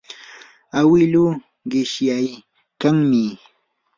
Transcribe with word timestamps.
awiluu 0.79 1.31
qishyaykanmi. 1.69 3.23